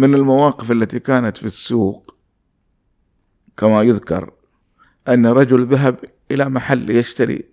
[0.00, 2.14] من المواقف التي كانت في السوق
[3.56, 4.32] كما يذكر
[5.08, 5.98] أن رجل ذهب
[6.30, 7.44] إلى محل يشتري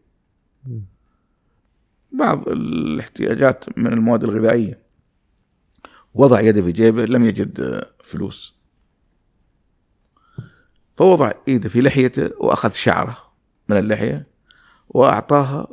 [2.11, 4.79] بعض الاحتياجات من المواد الغذائية.
[6.13, 8.55] وضع يده في جيبه لم يجد فلوس.
[10.97, 13.17] فوضع ايده في لحيته وأخذ شعره
[13.69, 14.27] من اللحية
[14.89, 15.67] واعطاها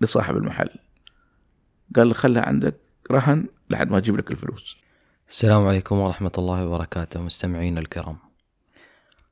[0.00, 0.70] لصاحب المحل.
[1.96, 2.76] قال له خلها عندك
[3.10, 4.83] رهن لحد ما أجيب لك الفلوس.
[5.28, 8.18] السلام عليكم ورحمة الله وبركاته مستمعينا الكرام.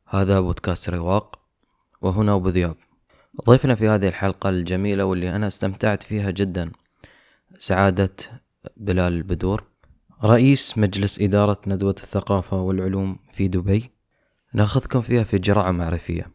[0.09, 1.39] هذا بودكاست رواق
[2.01, 2.77] وهنا أبو ذياب.
[3.47, 6.73] ضيفنا في هذه الحلقة الجميلة واللي أنا استمتعت فيها جدا
[7.59, 8.17] سعادة
[8.77, 9.65] بلال البدور
[10.25, 13.91] رئيس مجلس إدارة ندوة الثقافة والعلوم في دبي.
[14.53, 16.31] ناخذكم فيها في جرعة معرفية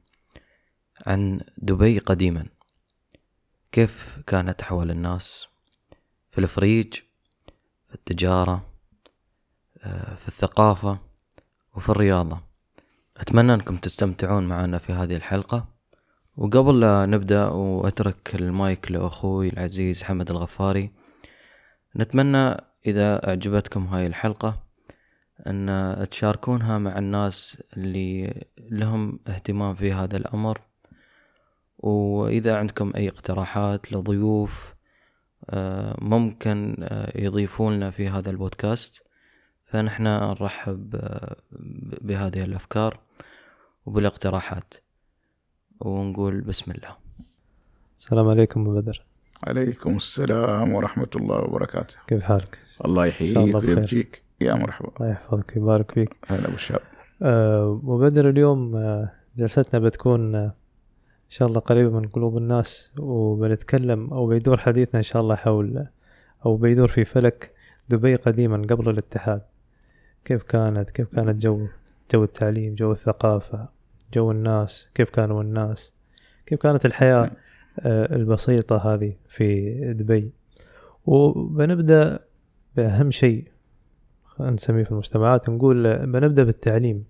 [1.07, 2.45] عن دبي قديما.
[3.71, 5.47] كيف كانت حول الناس
[6.31, 6.93] في الفريج
[7.87, 8.76] في التجارة
[10.17, 10.99] في الثقافة
[11.75, 12.39] وفي الرياضة.
[13.17, 15.77] أتمنى أنكم تستمتعون معنا في هذه الحلقة.
[16.37, 20.91] وقبل لا نبدأ وأترك المايك لأخوي العزيز حمد الغفاري
[21.95, 24.63] نتمنى إذا أعجبتكم هاي الحلقة
[25.47, 30.61] أن تشاركونها مع الناس اللي لهم اهتمام في هذا الأمر.
[31.77, 34.75] وإذا عندكم أي اقتراحات لضيوف
[35.49, 39.03] آه، ممكن آه، يضيفون لنا في هذا البودكاست.
[39.67, 41.35] فنحن نرحب آه،
[42.01, 42.99] بهذه الأفكار
[43.85, 44.73] وبالاقتراحات
[45.79, 46.95] ونقول بسم الله.
[47.99, 49.05] السلام عليكم أبو بدر.
[49.43, 51.95] عليكم السلام ورحمة الله وبركاته.
[52.07, 53.55] كيف حالك؟ الله يحييك.
[53.55, 54.91] ويبجيك يا مرحبا.
[54.99, 56.15] الله يحفظك ويبارك فيك.
[56.27, 56.81] هلا ابو شاب
[57.21, 60.45] آه، أبو بدر اليوم آه، جلستنا بتكون آه،
[61.25, 65.87] إن شاء الله قريبة من قلوب الناس وبنتكلم أو بيدور حديثنا إن شاء الله حول
[66.45, 67.51] أو بيدور في فلك
[67.89, 69.41] دبي قديما قبل الاتحاد.
[70.27, 71.67] كيف كانت كيف كانت جو
[72.13, 73.69] جو التعليم جو الثقافة
[74.13, 75.93] جو الناس كيف كانوا الناس
[76.45, 77.31] كيف كانت الحياة
[77.79, 80.31] آه، البسيطة هذه في دبي.
[81.05, 82.19] وبنبدأ
[82.75, 83.47] بأهم شيء
[84.39, 87.05] نسميه في المجتمعات نقول بنبدأ بالتعليم.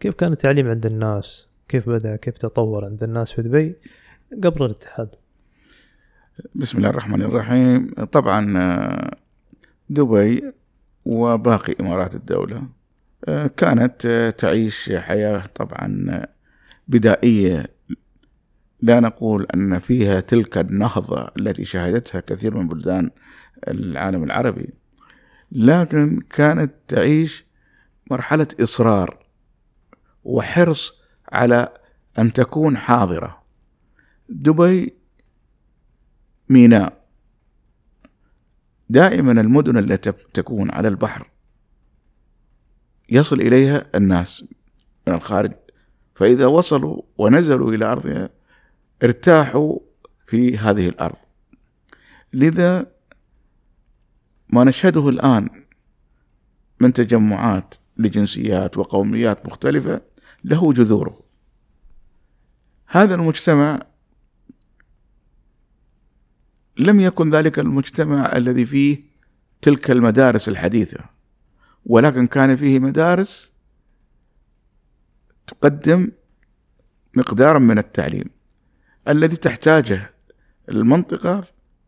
[0.00, 3.76] كيف كان التعليم عند الناس؟ كيف بدأ؟ كيف تطور عند الناس في دبي
[4.44, 5.14] قبل الاتحاد؟
[6.54, 7.94] بسم الله الرحمن الرحيم.
[8.12, 9.16] طبعا آه،
[9.90, 10.52] دبي
[11.06, 12.62] وباقي إمارات الدولة.
[13.24, 16.28] آه، كانت آه، تعيش حياة طبعا آه،
[16.88, 17.66] بدائية.
[18.82, 23.10] لا نقول أن فيها تلك النهضة التي شهدتها كثير من بلدان
[23.68, 24.68] العالم العربي
[25.52, 27.44] لكن كانت تعيش
[28.10, 29.26] مرحلة إصرار
[30.24, 30.92] وحرص
[31.32, 31.68] على
[32.18, 33.42] أن تكون حاضرة.
[34.28, 34.94] دبي
[36.48, 37.05] ميناء.
[38.88, 41.30] دائما المدن التي تكون على البحر
[43.08, 44.44] يصل إليها الناس
[45.06, 45.52] من الخارج.
[46.14, 48.30] فإذا وصلوا ونزلوا إلى أرضها
[49.02, 49.78] ارتاحوا
[50.26, 51.16] في هذه الأرض.
[52.32, 52.86] لذا
[54.48, 55.48] ما نشهده الآن
[56.80, 60.00] من تجمعات لجنسيات وقوميات مختلفة
[60.44, 61.20] له جذوره.
[62.86, 63.82] هذا المجتمع
[66.78, 69.04] لم يكن ذلك المجتمع الذي فيه
[69.62, 71.04] تلك المدارس الحديثة
[71.86, 73.52] ولكن كان فيه مدارس
[75.46, 76.10] تقدم
[77.14, 78.24] مقدارا من التعليم
[79.08, 80.10] الذي تحتاجه
[80.68, 81.44] المنطقة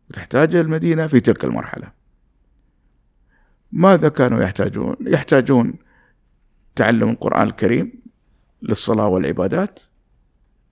[0.09, 1.91] وتحتاجه المدينة في تلك المرحلة
[3.71, 5.73] ماذا كانوا يحتاجون؟ يحتاجون
[6.75, 7.91] تعلم القرآن الكريم
[8.61, 9.79] للصلاة والعبادات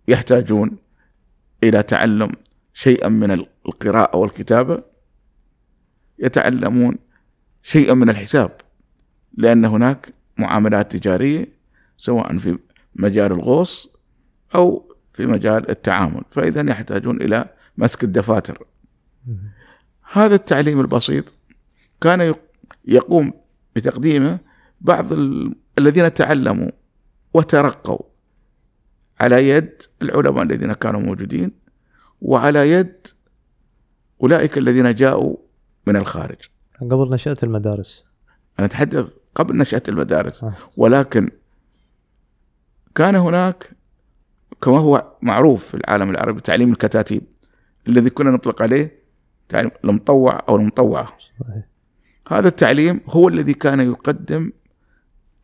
[0.08, 0.78] يحتاجون
[1.64, 2.32] إلى تعلم
[2.78, 3.32] شيئا من
[3.66, 4.84] القراءة والكتابة
[6.20, 6.96] يتعلمون
[7.64, 8.52] شيئا من الحساب
[9.38, 11.46] لأن هناك معاملات تجارية
[11.98, 12.58] سواء في
[12.96, 13.90] مجال الغوص
[14.56, 18.68] أو في مجال التعامل فإذا يحتاجون إلى مسك الدفاتر.
[20.12, 21.26] هذا التعليم البسيط
[22.02, 22.52] كان يق-
[22.86, 23.34] يقوم
[23.76, 24.40] بتقديمه
[24.82, 26.72] بعض ال- الذين تعلموا
[27.34, 28.00] وترقوا
[29.20, 31.52] على يد العلماء الذين كانوا موجودين
[32.22, 33.08] وعلى يد
[34.24, 35.38] أولئك الذين جاءوا
[35.88, 36.38] من الخارج
[36.82, 38.06] قبل نشأة المدارس
[38.60, 40.54] أنا أتحدث قبل نشأة المدارس آه.
[40.78, 41.30] ولكن
[42.96, 43.72] كان هناك
[44.62, 47.24] كما هو معروف في العالم العربي تعليم الكتاتيب
[47.88, 49.00] الذي كنا نطلق عليه
[49.50, 51.08] تعليم المطوع أو المطوعة
[51.40, 51.64] صحيح.
[52.28, 54.52] هذا التعليم هو الذي كان يقدم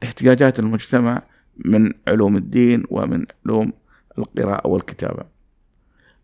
[0.04, 1.22] احتياجات المجتمع
[1.66, 3.74] من علوم الدين ومن علوم
[4.18, 5.33] القراءة والكتابة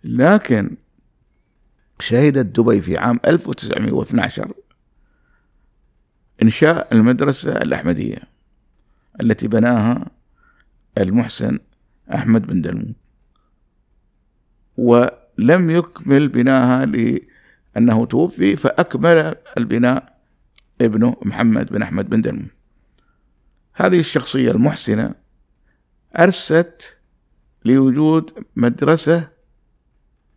[0.03, 0.77] لكن
[1.99, 4.53] شهدت دبي في عام 1912
[6.43, 8.17] إنشاء المدرسة الأحمدية
[9.21, 10.05] التي بناها
[10.97, 11.59] المحسن
[12.13, 12.95] أحمد بن دلمون.
[14.77, 20.19] ولم يكمل بناها لأنه توفي فأكمل البناء
[20.81, 22.47] ابنه محمد بن أحمد بن دلمون.
[23.73, 25.15] هذه الشخصية المحسنة
[26.19, 26.97] أرست
[27.65, 29.29] لوجود مدرسة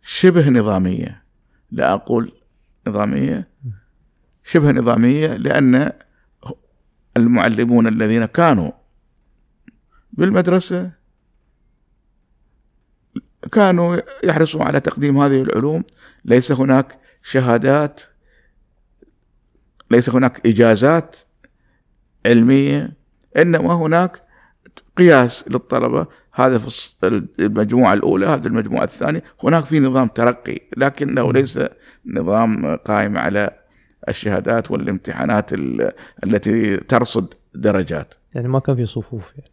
[0.03, 1.23] شبه نظامية.
[1.71, 2.31] لا أقول
[2.87, 3.47] نظامية.
[4.43, 5.91] شبه نظامية لأن
[7.17, 8.71] المعلمون الذين كانوا
[10.13, 10.91] بالمدرسة
[13.51, 15.83] كانوا يحرصوا على تقديم هذه العلوم.
[16.25, 18.01] ليس هناك شهادات
[19.91, 21.19] ليس هناك إجازات
[22.25, 22.97] علمية
[23.37, 24.23] إنما هناك
[24.97, 26.07] قياس للطلبة.
[26.33, 31.59] هذا في المجموعة الأولى هذا المجموعة الثانية هناك في نظام ترقي لكنه ليس
[32.05, 33.49] نظام قائم على
[34.09, 35.49] الشهادات والامتحانات
[36.23, 39.49] التي ترصد درجات يعني ما كان في صفوف يعني.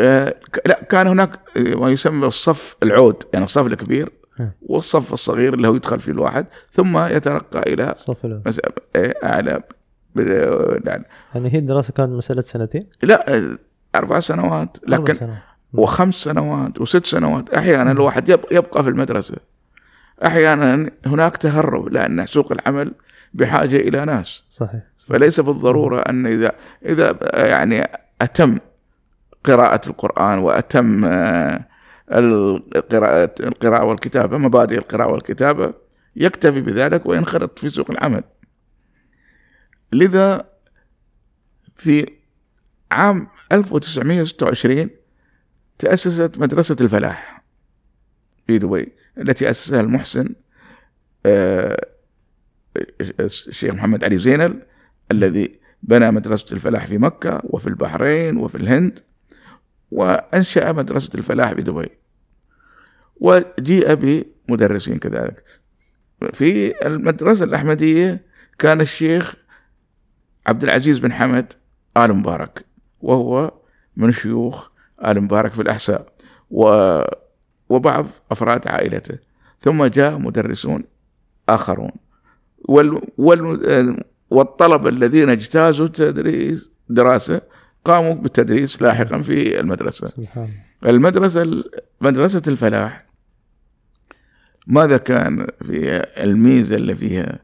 [0.00, 0.34] آه
[0.66, 4.12] لا كان هناك ما يسمى الصف العود يعني الصف الكبير
[4.62, 8.42] والصف الصغير اللي هو يدخل فيه الواحد ثم يترقى إلى الأول
[8.96, 9.62] إيه، أعلى
[11.34, 13.56] يعني هي الدراسة كانت مسألة سنتين؟ لا
[13.94, 15.38] أربع سنوات لكن أربع سنوات.
[15.74, 17.54] وخمس سنوات وست سنوات.
[17.54, 19.36] أحيانا الواحد يبقى في المدرسة.
[20.24, 22.92] أحيانا هناك تهرب لأن سوق العمل
[23.34, 24.44] بحاجة إلى ناس.
[24.48, 26.52] صحيح, فليس بالضروره أن اذا
[26.86, 27.88] إذا يعني
[28.20, 28.58] أتم
[29.44, 31.64] قراءة القرآن وأتم آه،
[32.12, 35.74] القراءة القراءة والكتابة مبادئ القراءة والكتابة
[36.16, 38.24] يكتفي بذلك وينخرط في سوق العمل.
[39.92, 40.44] لذا
[41.76, 42.06] في
[42.92, 44.90] عام 1926
[45.78, 47.44] تأسست مدرسة الفلاح
[48.46, 50.34] في دبي التي أسسها المحسن
[51.26, 51.86] آه،
[53.20, 54.62] الشيخ محمد علي زينل
[55.12, 58.98] الذي بنى مدرسة الفلاح في مكة وفي البحرين وفي الهند
[59.90, 61.88] وأنشأ مدرسة الفلاح بدبي
[63.16, 65.44] وجيء بمدرسين كذلك.
[66.32, 68.24] في المدرسة الأحمدية
[68.58, 69.34] كان الشيخ
[70.46, 71.52] عبد العزيز بن حمد
[71.96, 72.64] آل مبارك
[73.00, 73.54] وهو
[73.96, 74.70] من شيوخ
[75.10, 76.12] آل مبارك في الأحساء
[76.50, 77.00] و
[77.68, 79.18] وبعض أفراد عائلته.
[79.60, 80.84] ثم جاء مدرسون
[81.48, 81.90] آخرون.
[82.58, 87.40] وال وال والطلبة الذين اجتازوا التدريس دراسة
[87.84, 90.08] قاموا بالتدريس لاحقا في المدرسة.
[90.08, 90.48] سبحان.
[90.86, 91.64] المدرسة
[92.00, 93.06] مدرسة الفلاح.
[94.66, 97.38] ماذا كان في الميزة اللي فيها؟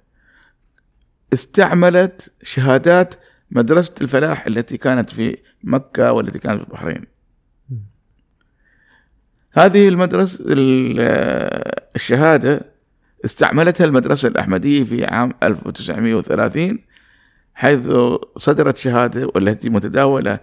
[1.32, 3.14] استعملت شهادات
[3.50, 7.04] مدرسة الفلاح التي كانت في مكة والتي كانت في البحرين.
[9.52, 10.38] هذه المدرسة
[11.96, 12.60] الشهادة
[13.24, 16.78] استعملتها المدرسة الأحمدية في عام 1930
[17.54, 17.88] حيث
[18.36, 20.38] صدرت شهادة والتي متداولة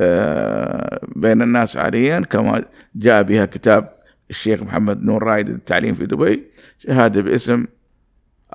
[0.00, 2.64] آه، بين الناس حاليا كما
[2.94, 3.92] جاء بها كتاب
[4.30, 6.44] الشيخ محمد نور رايد التعليم في دبي
[6.78, 7.66] شهادة باسم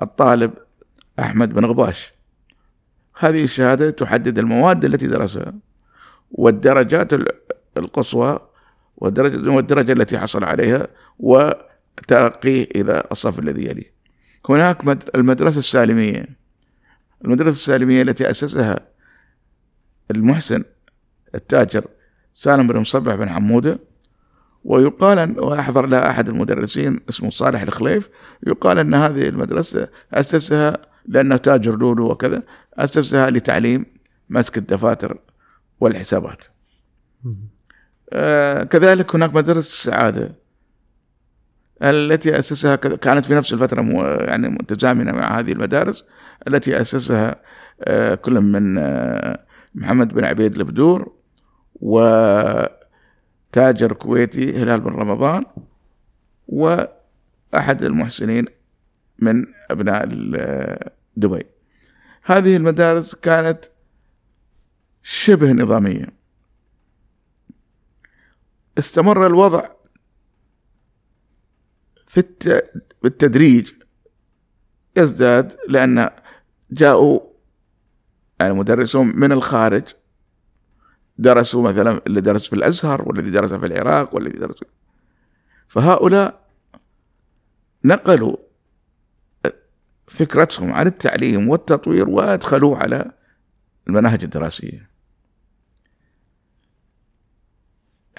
[0.02, 0.50] الطالب
[1.18, 2.12] أحمد بن غباش.
[3.18, 5.54] هذه الشهادة تحدد المواد التي درسها
[6.30, 7.12] والدرجات
[7.76, 8.40] القصوى
[8.96, 10.88] والدرجة, والدرجة التي حصل عليها
[11.18, 13.94] وترقيه إلى الصف الذي يليه.
[14.48, 16.26] هناك المدرسة السالمية.
[17.24, 18.80] المدرسة السالمية التي أسسها
[20.10, 20.64] المحسن
[21.34, 21.84] التاجر
[22.34, 23.78] سالم بن مصبح بن حمودة
[24.64, 28.10] ويقال أن وأحضر لها أحد المدرسين اسمه صالح الخليف
[28.46, 32.42] يقال أن هذه المدرسة أسسها لأنه تاجر لولو وكذا
[32.74, 33.86] أسسها لتعليم
[34.30, 35.18] مسك الدفاتر
[35.80, 36.42] والحسابات.
[38.70, 40.34] كذلك هناك مدرسة السعادة
[41.82, 43.82] التي أسسها كانت في نفس الفترة
[44.24, 46.04] يعني متزامنة مع هذه المدارس
[46.48, 47.36] التي أسسها
[47.84, 49.44] آه كل من آه
[49.74, 51.12] محمد بن عبيد البدور
[51.74, 52.72] وتاجر
[53.98, 55.44] كويتي هلال بن رمضان
[56.48, 58.44] وأحد المحسنين
[59.18, 60.06] من أبناء
[61.16, 61.46] دبي.
[62.22, 63.64] هذه المدارس كانت
[65.02, 66.23] شبه نظامية.
[68.78, 69.68] استمر الوضع
[72.06, 72.24] في
[73.04, 73.72] التدريج
[74.96, 76.10] يزداد لأن
[76.70, 77.20] جاءوا
[78.40, 79.82] يعني مدرسون من الخارج
[81.18, 84.64] درسوا مثلا اللي درس في الأزهر والذي درس في العراق والذي درس
[85.68, 86.44] فهؤلاء
[87.84, 88.36] نقلوا
[90.06, 93.10] فكرتهم عن التعليم والتطوير وادخلوه على
[93.88, 94.90] المناهج الدراسية.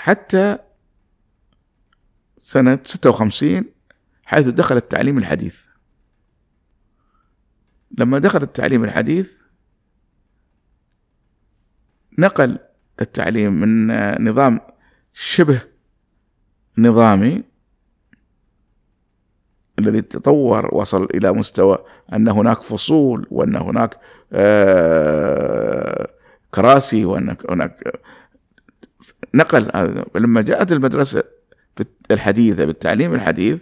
[0.05, 0.57] حتى
[2.37, 3.65] سنة 56
[4.25, 5.65] حيث دخل التعليم الحديث.
[7.97, 9.31] لما دخل التعليم الحديث
[12.19, 12.59] نقل
[13.01, 13.87] التعليم من
[14.29, 14.59] نظام
[15.13, 15.61] شبه
[16.77, 17.43] نظامي
[19.79, 21.77] الذي تطور وصل إلى مستوى
[22.13, 23.99] أن هناك فصول وأن هناك
[24.33, 26.09] آه،
[26.51, 28.01] كراسي وأن هناك
[29.33, 31.23] نقل لما جاءت المدرسة
[32.11, 33.59] الحديثه بالتعليم الحديث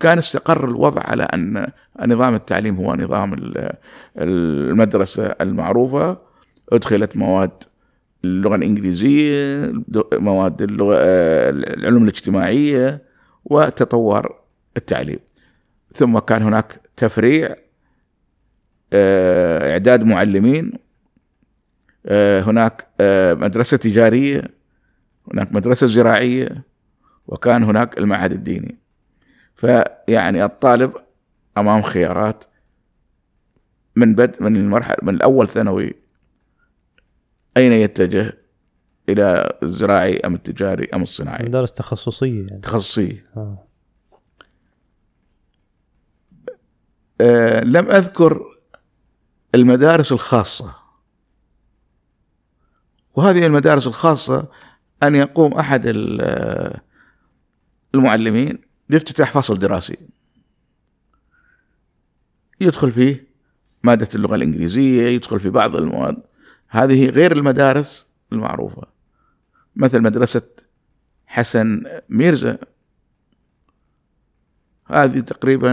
[0.00, 1.72] كان استقر الوضع على أن
[2.06, 3.52] نظام التعليم هو نظام
[4.16, 6.18] المدرسة المعروفة
[6.72, 7.50] ادخلت مواد
[8.24, 9.72] اللغة الإنجليزية
[10.12, 13.02] مواد اللغة العلوم الاجتماعية
[13.44, 14.40] وتطور
[14.76, 15.18] التعليم.
[15.94, 17.56] ثم كان هناك تفريع
[18.92, 20.72] آه، إعداد معلمين
[22.06, 24.59] آه، هناك آه، مدرسة تجارية.
[25.32, 26.64] هناك مدرسة زراعية
[27.26, 28.78] وكان هناك المعهد الديني.
[29.54, 30.92] فيعني الطالب
[31.58, 32.44] أمام خيارات
[33.96, 35.94] من بد من المرحلة من الأول ثانوي
[37.56, 38.38] أين يتجه
[39.08, 42.60] إلى الزراعي أم التجاري أم الصناعي؟ مدارس تخصصية يعني.
[42.60, 43.24] تخصصية.
[43.36, 43.66] آه.
[47.20, 48.44] آه لم أذكر
[49.54, 50.74] المدارس الخاصة.
[53.14, 54.48] وهذه المدارس الخاصة
[55.02, 55.82] أن يقوم أحد
[57.94, 59.96] المعلمين بيفتتح فصل دراسي.
[62.60, 63.26] يدخل فيه
[63.82, 66.16] مادة اللغة الإنجليزية يدخل في بعض المواد.
[66.68, 68.82] هذه غير المدارس المعروفة.
[69.76, 70.42] مثل مدرسة
[71.26, 72.58] حسن ميرزا.
[74.86, 75.72] هذه تقريبا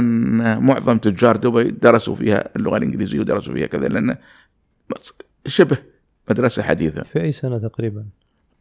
[0.62, 4.18] معظم تجار دبي درسوا فيها اللغة الإنجليزية ودرسوا فيها كذا لأن
[5.46, 5.78] شبه
[6.30, 7.04] مدرسة حديثة.
[7.04, 8.06] في أي سنة تقريبا؟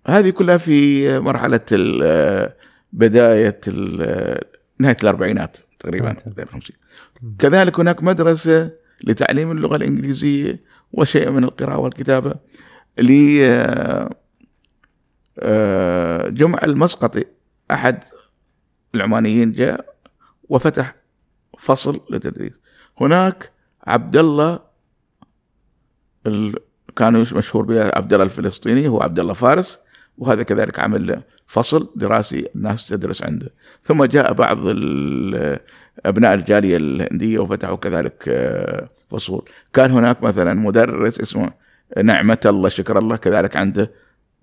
[0.06, 1.60] هذه كلها في مرحلة
[2.92, 3.60] بداية
[4.78, 6.12] نهاية الأربعينات تقريبا
[7.38, 8.70] كذلك هناك مدرسة
[9.04, 10.60] لتعليم اللغة الإنجليزية
[10.92, 12.34] وشيء من القراءة والكتابة
[12.98, 13.38] ل
[15.38, 17.24] آه، جمع المسقطي
[17.70, 18.04] أحد
[18.94, 19.94] العمانيين جاء
[20.48, 20.94] وفتح
[21.58, 22.52] فصل للتدريس.
[23.00, 23.50] هناك
[23.86, 24.60] عبد الله
[26.96, 29.78] كان مشهور به عبد الله الفلسطيني هو عبد الله فارس.
[30.18, 33.50] وهذا كذلك عمل فصل دراسي الناس تدرس عنده.
[33.84, 34.58] ثم جاء بعض
[36.06, 39.48] أبناء الجالية الهندية وفتحوا كذلك آه، فصول.
[39.72, 41.50] كان هناك مثلا مدرس اسمه
[42.02, 43.90] نعمة الله شكر الله كذلك عنده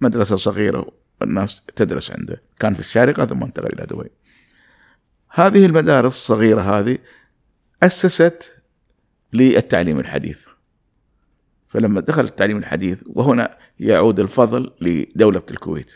[0.02, 2.42] مدرسة صغيرة الناس تدرس عنده.
[2.60, 4.10] كان في الشارقة ثم انتقل إلى دبي.
[5.30, 6.98] هذه المدارس الصغيرة هذه
[7.84, 8.54] أسست
[9.34, 10.53] للتعليم الحديث.
[11.74, 15.92] فلما دخل التعليم الحديث وهنا يعود الفضل لدولة الكويت.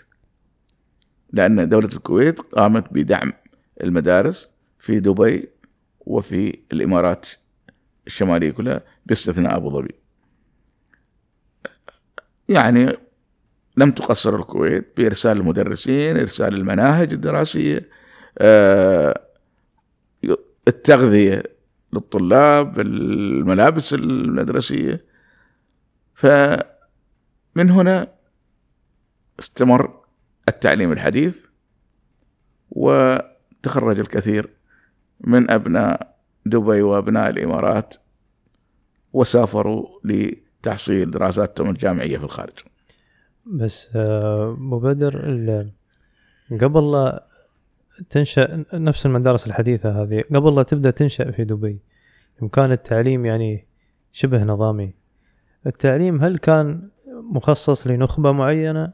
[1.33, 3.33] لأن دولة الكويت قامت بدعم
[3.83, 5.49] المدارس في دبي
[5.99, 7.27] وفي الإمارات
[8.07, 9.95] الشمالية كلها باستثناء أبو ظبي.
[12.49, 12.97] يعني
[13.77, 17.89] لم تقصر الكويت بإرسال المدرسين إرسال المناهج الدراسية
[18.37, 19.21] آه،
[20.67, 21.43] التغذية
[21.93, 25.16] للطلاب الملابس المدرسية.
[26.17, 28.07] فمن هنا
[29.39, 29.99] استمر
[30.49, 31.45] التعليم الحديث
[32.69, 34.49] وتخرج الكثير
[35.21, 37.93] من أبناء دبي وأبناء الإمارات
[39.13, 42.59] وسافروا لتحصيل دراساتهم الجامعية في الخارج.
[43.45, 45.15] بس آه، مبادر
[46.61, 47.27] قبل لا
[48.09, 51.79] تنشأ نفس المدارس الحديثة هذه قبل لا تبدأ تنشأ في دبي
[52.53, 53.65] كان التعليم يعني
[54.11, 55.06] شبه نظامي.
[55.67, 56.89] التعليم هل كان
[57.31, 58.91] مخصص لنخبة معينة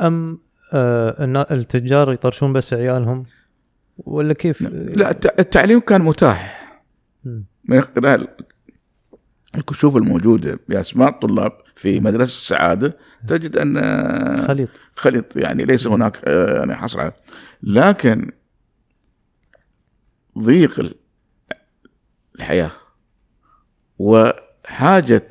[0.00, 0.38] أم
[0.72, 3.24] آه التجار يطرشون بس عيالهم؟
[3.98, 6.58] ولا كيف؟ لا التعليم كان متاح.
[7.64, 8.28] من خلال
[9.54, 12.96] الكشوف الموجودة بأسماء الطلاب في مدرسة السعادة
[13.26, 13.76] تجد أن
[14.46, 14.68] خليط.
[14.96, 15.36] خليط.
[15.36, 17.10] يعني ليس هناك آه، يعني حصر
[17.62, 18.30] لكن
[20.38, 20.94] ضيق
[22.36, 22.70] الحياة
[23.98, 25.28] وحاجة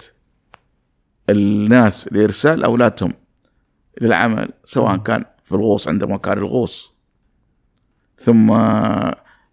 [1.29, 3.13] الناس لإرسال أولادهم
[4.01, 6.93] للعمل سواء كان في الغوص عندما كان الغوص.
[8.19, 8.47] ثم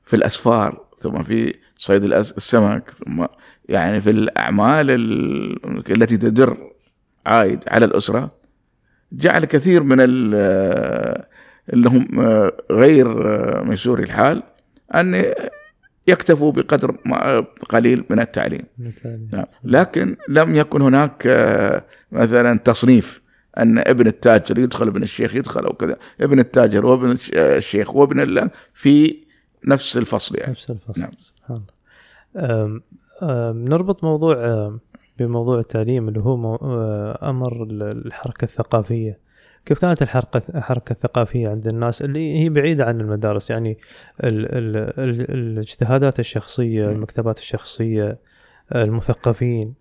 [0.05, 3.25] في الأسفار ثم في صيد السمك ثم
[3.69, 4.91] يعني في الأعمال
[5.91, 6.71] التي تدر
[7.27, 8.31] عائد على الأسرة.
[9.13, 10.01] جعل كثير من
[11.73, 12.09] اللي هم
[12.71, 13.09] غير
[13.65, 14.43] ميسوري الحال
[14.95, 15.35] أن
[16.07, 16.97] يكتفوا بقدر
[17.69, 18.63] قليل من التعليم.
[19.33, 19.45] نعم.
[19.65, 21.27] لكن لم يكن هناك
[22.13, 23.23] مثلا تصنيف
[23.59, 25.97] أن ابن التاجر يدخل ابن الشيخ يدخل أو كذا.
[26.21, 29.25] ابن التاجر وابن الشيخ وابن الله في
[29.65, 30.51] نفس الفصل يعني.
[30.51, 31.01] نفس الفصل.
[31.01, 31.11] نعم.
[31.21, 31.63] سبحان
[32.37, 32.81] الله.
[33.53, 34.37] نربط موضوع
[35.19, 36.57] بموضوع التعليم اللي هو
[37.23, 39.24] أمر الحركة الثقافية.
[39.67, 43.79] كيف كانت الحركة الحركة الثقافية عند الناس اللي هي بعيدة عن المدارس؟ يعني
[44.25, 48.19] ال ال ال الاجتهادات الشخصية المكتبات الشخصية
[48.75, 49.75] المثقفين.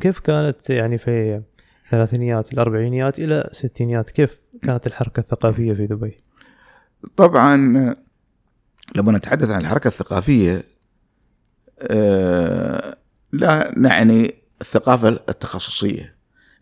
[0.00, 1.42] كيف كانت يعني في
[1.84, 6.16] الثلاثينيات الأربعينيات إلى الستينيات كيف كانت الحركة الثقافية في دبي؟
[7.16, 7.56] طبعا
[8.96, 10.62] لما نتحدث عن الحركة الثقافية
[11.80, 12.96] آه،
[13.32, 16.14] لا نعني الثقافة التخصصية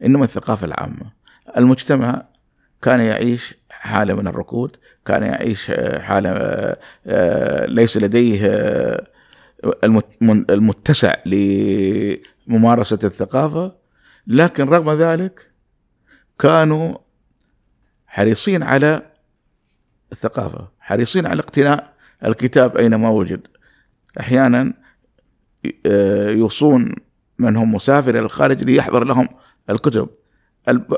[0.05, 1.13] إنما الثقافة العامة.
[1.57, 2.32] المجتمع
[2.83, 6.31] كان يعيش حالة من الركود كان يعيش حالة
[7.07, 9.07] آه، ليس لديه آه،
[10.51, 13.77] المتسع لممارسة الثقافة.
[14.27, 15.51] لكن رغم ذلك
[16.39, 16.99] كانوا
[18.07, 19.03] حريصين على
[20.13, 21.93] الثقافة حريصين على اقتناء
[22.25, 23.47] الكتاب أينما وجد.
[24.21, 24.73] أحيانا
[25.87, 26.95] آه، يوصون
[27.39, 29.29] من هم مسافر إلى الخارج ليحضر لهم
[29.71, 30.09] الكتب.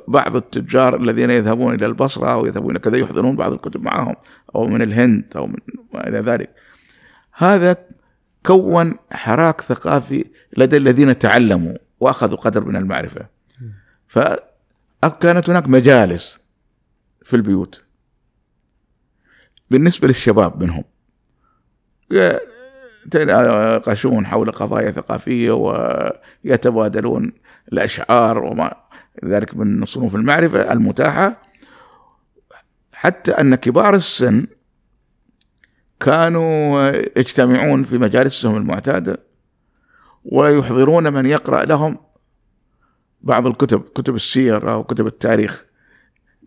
[0.08, 4.16] بعض التجار الذين يذهبون إلى البصرة أو يذهبون كذا يحضرون بعض الكتب معهم
[4.54, 5.56] أو من الهند أو من
[5.94, 6.54] إلى ذلك.
[7.32, 7.76] هذا
[8.46, 10.24] كون حراك ثقافي
[10.56, 13.26] لدى الذين تعلموا وأخذوا قدر من المعرفة.
[14.06, 16.40] فكانت هناك مجالس
[17.22, 17.84] في البيوت.
[19.70, 20.84] بالنسبة للشباب منهم.
[23.06, 25.52] يتناقشون حول قضايا ثقافية
[26.44, 27.32] ويتبادلون
[27.72, 28.74] الأشعار وما
[29.24, 31.42] ذلك من صنوف المعرفة المتاحة
[32.92, 34.46] حتى أن كبار السن
[36.00, 39.18] كانوا يجتمعون في مجالسهم المعتادة
[40.24, 41.98] ويحضرون من يقرأ لهم
[43.20, 45.64] بعض الكتب كتب السير أو كتب التاريخ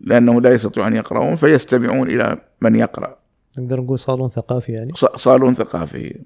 [0.00, 3.18] لأنه لا يستطيعون أن يقرأون فيستمعون إلى من يقرأ.
[3.58, 6.20] نقدر نقول صالون ثقافي يعني؟ صالون ثقافي.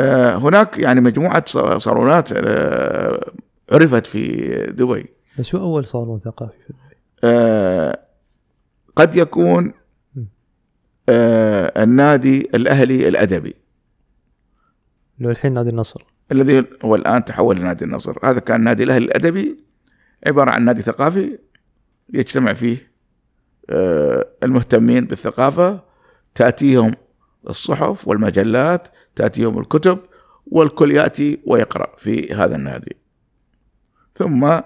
[0.00, 1.44] آه، هناك يعني مجموعة
[1.78, 3.32] صالونات آه،
[3.72, 5.06] عرفت في دبي.
[5.38, 7.98] بس شو أول صالون ثقافي في دبي؟ آه،
[8.96, 9.72] قد يكون
[11.76, 13.54] النادي الأهلي الأدبي.
[15.18, 16.04] لو الحين نادي النصر.
[16.32, 18.18] الذي هو الآن تحول لنادي النصر.
[18.24, 19.64] هذا كان نادي الأهلي الأدبي
[20.26, 21.38] عبارة عن نادي ثقافي
[22.12, 22.94] يجتمع فيه
[23.70, 25.80] آه، المهتمين بالثقافة
[26.34, 26.92] تأتيهم
[27.48, 29.98] الصحف والمجلات تأتيهم الكتب
[30.46, 32.96] والكل يأتي ويقرأ في هذا النادي.
[34.14, 34.60] ثم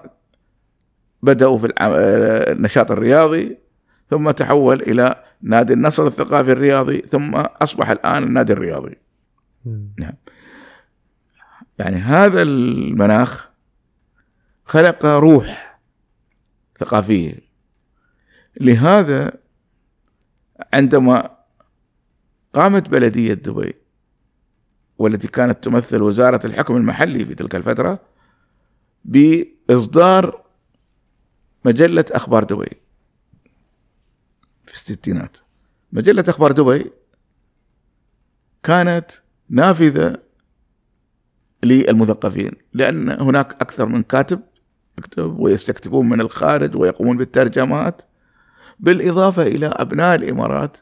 [1.23, 3.57] بدأوا في آه، النشاط الرياضي
[4.09, 8.95] ثم تحول إلى نادي النصر الثقافي الرياضي ثم أصبح الآن النادي الرياضي.
[9.99, 10.13] نعم.
[11.79, 13.49] يعني هذا المناخ
[14.65, 15.79] خلق روح
[16.79, 17.35] ثقافية.
[18.61, 19.31] لهذا
[20.73, 21.29] عندما
[22.53, 23.73] قامت بلدية دبي
[24.97, 27.99] والتي كانت تمثل وزارة الحكم المحلي في تلك الفترة
[29.05, 30.48] بإصدار
[31.65, 32.69] مجلة أخبار دبي.
[34.65, 35.37] في الستينات.
[35.91, 36.91] مجلة أخبار دبي
[38.63, 39.11] كانت
[39.49, 40.17] نافذة
[41.63, 44.41] للمثقفين لأن هناك أكثر من كاتب
[44.97, 48.01] يكتب ويستكتبون من الخارج ويقومون بالترجمات
[48.79, 50.77] بالإضافة إلى أبناء الإمارات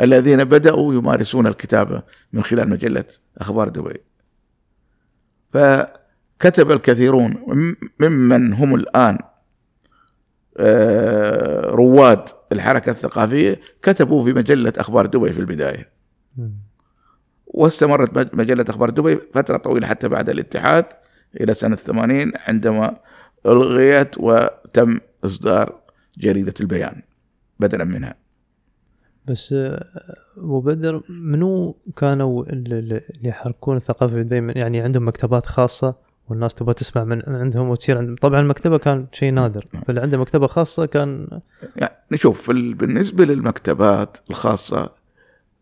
[0.00, 2.02] الذين بدأوا يمارسون الكتابة
[2.32, 3.04] من خلال مجلة
[3.38, 4.00] أخبار دبي.
[5.52, 7.36] فكتب الكثيرون
[8.00, 9.18] ممن هم الآن
[11.70, 15.92] رواد الحركة الثقافية كتبوا في مجلة أخبار دبي في البداية.
[17.46, 20.84] واستمرت مجلة أخبار دبي فترة طويلة حتى بعد الاتحاد
[21.40, 22.96] إلى سنة 80 عندما
[23.46, 25.80] ألغيت وتم إصدار
[26.18, 27.02] جريدة البيان
[27.60, 28.14] بدلا منها.
[29.26, 29.54] بس
[30.36, 35.94] ابو بدر منو كانوا اللي يحركون الثقافة دائما يعني عندهم مكتبات خاصة؟
[36.28, 39.82] والناس تبغى تسمع من عندهم وتصير عند طبعا المكتبة كان شيء نادر نعم.
[39.82, 41.40] فاللي عنده مكتبة خاصة كان
[41.76, 44.90] يعني نشوف بالنسبة للمكتبات الخاصة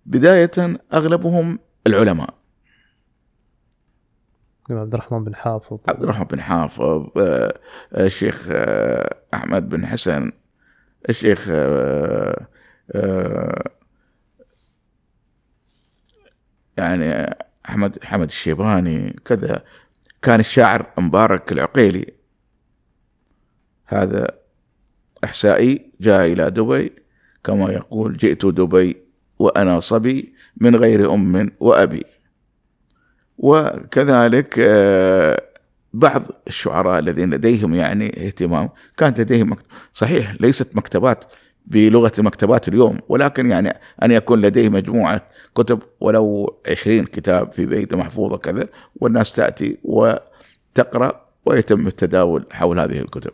[0.07, 0.51] بداية
[0.95, 2.35] أغلبهم العلماء.
[4.71, 5.79] عبد الرحمن بن حافظ.
[5.89, 7.55] عبد الرحمن بن حافظ آه،
[7.97, 10.33] الشيخ آه، أحمد بن حسن
[11.09, 12.47] الشيخ آه،
[16.79, 17.37] يعني
[17.69, 19.65] أحمد حمد الشيباني كذا.
[20.23, 22.07] كان الشاعر مبارك العقيلي.
[23.87, 24.31] هذا
[25.25, 26.93] إحسائي جاء إلى دبي
[27.45, 28.97] كما يقول جئت دبي
[29.39, 32.05] وأنا صبي من غير أم وأبي.
[33.39, 35.43] وكذلك آه،
[35.93, 39.57] بعض الشعراء الذين لديهم يعني اهتمام كانت لديهم
[39.93, 41.25] صحيح ليست مكتبات
[41.71, 47.97] بلغة المكتبات اليوم ولكن يعني أن يكون لديه مجموعة كتب ولو عشرين كتاب في بيته
[47.97, 53.33] محفوظة كذا والناس تأتي وتقرأ ويتم التداول حول هذه الكتب.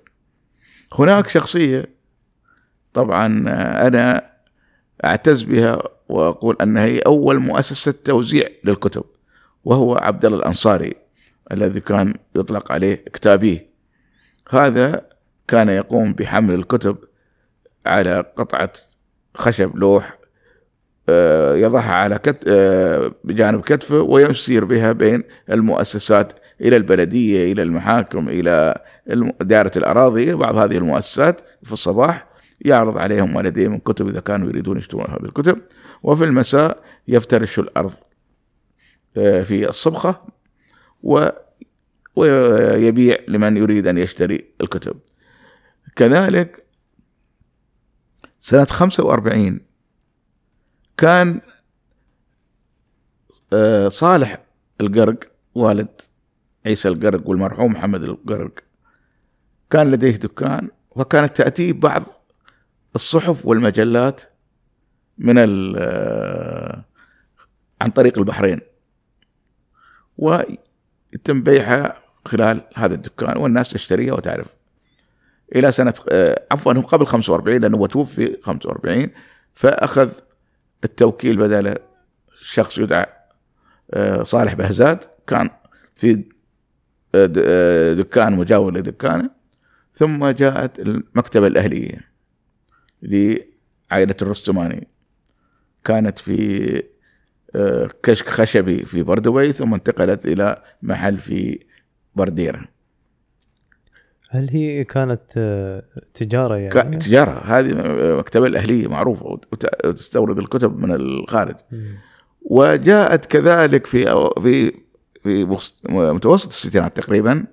[0.95, 1.87] هناك شخصية
[2.95, 3.27] طبعا
[3.87, 4.31] أنا
[5.05, 9.05] أعتز بها وأقول أنها هي أول مؤسسة توزيع للكتب
[9.65, 10.95] وهو عبد الله الأنصاري
[11.53, 13.71] الذي كان يطلق عليه كتابيه.
[14.51, 15.07] هذا
[15.49, 16.97] كان يقوم بحمل الكتب
[17.87, 18.73] على قطعة
[19.35, 20.19] خشب لوح
[21.09, 22.45] آه، يضعها على كت...
[22.49, 28.83] آه، بجانب كتفه ويسير بها بين المؤسسات إلى البلدية إلى المحاكم إلى
[29.41, 30.33] دائرة الأراضي.
[30.35, 32.27] بعض هذه المؤسسات في الصباح
[32.61, 35.59] يعرض عليهم والديهم الكتب إذا كانوا يريدون يشترون هذه الكتب
[36.03, 37.93] وفي المساء يفترش الأرض
[39.17, 40.23] آه، في الصبخة
[41.03, 41.29] و
[42.17, 44.97] ويبيع لمن يريد أن يشتري الكتب.
[45.97, 46.66] كذلك
[48.47, 49.61] سنة 45
[50.97, 51.41] كان
[53.53, 54.45] آه، صالح
[54.81, 55.19] القرق
[55.55, 56.01] والد
[56.67, 58.53] عيسى القرق والمرحوم محمد القرق
[59.71, 62.03] كان لديه دكان وكانت تأتيه بعض
[62.95, 64.21] الصحف والمجلات
[65.19, 65.39] من
[65.79, 66.85] آه،
[67.81, 68.61] عن طريق البحرين
[70.19, 74.47] ويتم بيعها خلال هذا الدكان والناس تشتريها وتعرف.
[75.55, 79.11] إلى سنة آه، عفوا قبل 45 لأنه هو توفي 45
[79.55, 80.11] فأخذ
[80.85, 81.75] التوكيل بدل
[82.41, 83.07] شخص يدعى
[83.91, 85.51] آه، صالح بهزاد كان
[85.95, 86.25] في
[87.15, 89.31] آه، دكان مجاور لدكانه
[89.95, 92.01] ثم جاءت المكتبة الأهلية
[93.03, 94.89] لعائلة الرستماني.
[95.85, 96.83] كانت في
[98.03, 101.67] كشك خشبي في بردوي ثم انتقلت إلى محل في
[102.15, 102.76] برديرة.
[104.37, 105.83] هل هي كانت آه،
[106.15, 107.31] تجارة يعني؟ تجارة.
[107.31, 107.75] هذه
[108.19, 109.41] مكتبة الأهلية معروفة
[109.85, 111.57] وتستورد الكتب من الخارج.
[112.43, 114.73] وجاءت كذلك في في
[115.23, 117.47] في متوسط الستينات تقريبا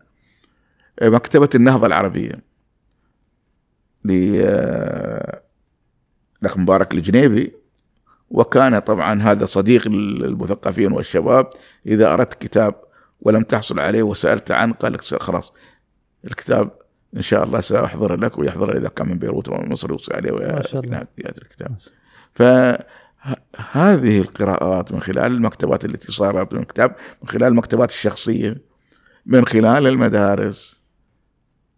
[1.02, 2.40] مكتبة النهضة العربية
[4.06, 4.52] للأخ
[6.44, 7.54] آه، مبارك الجنيبي.
[8.30, 11.48] وكان طبعا هذا صديق المثقفين والشباب
[11.86, 12.76] إذا أردت كتاب
[13.22, 15.54] ولم تحصل عليه وسألت عنه قال لك خلاص
[16.26, 16.72] الكتاب
[17.16, 20.30] إن شاء الله سأحضر لك ويحضر إذا كان من بيروت أو من مصر يوصي عليه
[20.30, 20.58] الله.
[21.38, 21.76] الكتاب.
[22.34, 28.62] فهذه القراءات من خلال المكتبات التي صارت من الكتاب من خلال المكتبات الشخصية
[29.26, 30.82] من خلال المدارس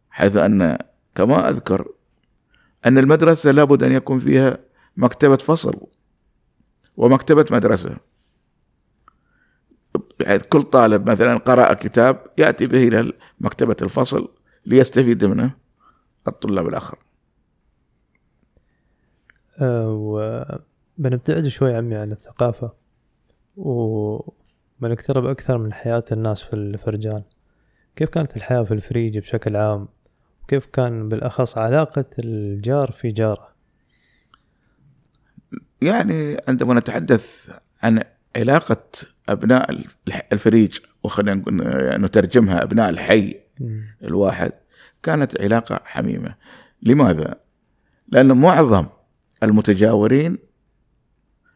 [0.10, 0.78] حيث أن
[1.16, 1.88] كما أذكر
[2.86, 4.58] أن المدرسة لابد أن يكون فيها
[4.98, 5.88] مكتبة فصل
[6.98, 7.98] ومكتبة مدرسة.
[10.20, 14.35] بحيث كل طالب مثلا قرأ كتاب يأتي به إلى مكتبة الفصل
[14.66, 15.52] ليستفيد منه
[16.28, 16.98] الطلاب الآخر.
[19.60, 19.90] أه
[20.98, 22.74] وبنبتعد شوي عمي عن الثقافة
[23.58, 27.24] وبنقترب أكثر من حياة الناس في الفرجان.
[27.96, 29.88] كيف كانت الحياة في الفريج بشكل عام؟
[30.48, 33.56] كيف كان بالأخص علاقة الجار في جاره؟
[35.82, 38.04] يعني عندما نتحدث عن
[38.36, 38.84] علاقة
[39.30, 39.84] أبناء
[40.34, 43.45] الفريج وخلينا نترجمها أبناء الحي
[44.04, 44.52] الواحد
[45.04, 46.36] كانت علاقة حميمة.
[46.82, 47.36] لماذا؟
[48.08, 48.86] لأن معظم
[49.44, 50.38] المتجاورين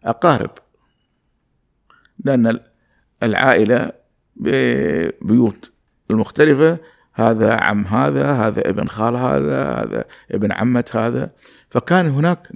[0.03, 0.51] أقارب.
[2.25, 2.59] لأن
[3.23, 3.91] العائلة
[4.35, 5.71] ببيوت
[6.11, 6.77] المختلفة
[7.13, 11.31] هذا عم هذا هذا ابن خال هذا هذا ابن عمة هذا.
[11.69, 12.51] فكان هناك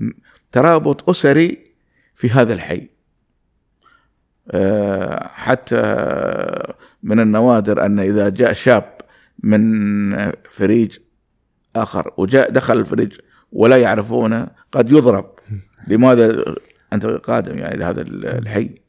[0.51, 1.73] ترابط أسري
[2.15, 2.89] في هذا الحي.
[4.51, 5.81] آه، حتى
[7.03, 8.92] من النوادر أن إذا جاء شاب
[9.43, 10.97] من فريج
[11.75, 13.17] آخر وجاء دخل الفريج
[13.51, 15.33] ولا يعرفونه قد يضرب.
[15.87, 16.55] لماذا
[16.93, 18.81] أنت قادم يعني لهذا الحي؟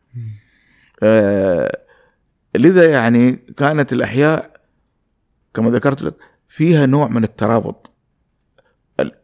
[1.02, 1.78] آه،
[2.54, 4.60] لذا يعني كانت الأحياء
[5.54, 6.14] كما ذكرت لك
[6.48, 7.94] فيها نوع من الترابط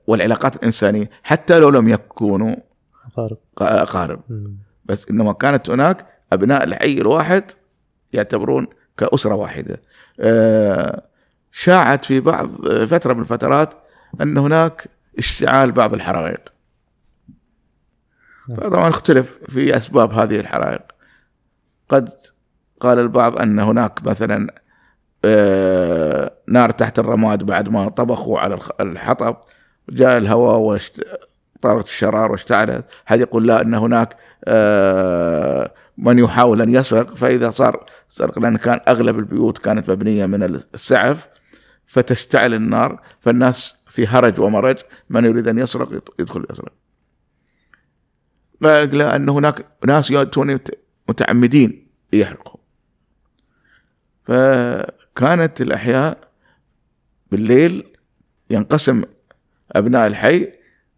[0.07, 2.57] والعلاقات الإنسانية حتى لو لم يكونوا
[3.07, 3.39] أقارب.
[3.61, 4.21] أقارب.
[4.85, 7.45] بس إنما كانت هناك أبناء الحي الواحد
[8.13, 8.67] يعتبرون
[8.97, 9.81] كأسرة واحدة.
[10.21, 11.03] آه،
[11.53, 13.75] شاعت في بعض فترة من الفترات
[14.21, 16.41] أن هناك اشتعال بعض الحرائق.
[18.57, 20.83] فطبعا اختلف في أسباب هذه الحرائق.
[21.89, 22.11] قد
[22.81, 24.55] قال البعض أن هناك مثلا
[25.25, 29.37] آه، نار تحت الرماد بعد ما طبخوا على الحطب
[29.89, 32.85] جاء الهواء وطارت الشرار واشتعلت.
[33.07, 38.81] هذا يقول لا أن هناك آه، من يحاول أن يسرق فإذا صار سرق لأن كان
[38.89, 40.43] أغلب البيوت كانت مبنية من
[40.75, 41.29] السعف.
[41.91, 44.77] فتشتعل النار فالناس في هرج ومرج
[45.11, 46.73] من يريد أن يسرق يدخل يسرق
[48.63, 50.59] قال إن هناك ناس يأتون
[51.09, 52.61] متعمدين ليحرقوا
[54.25, 56.29] فكانت الأحياء
[57.31, 57.93] بالليل
[58.51, 59.03] ينقسم
[59.73, 60.53] أبناء الحي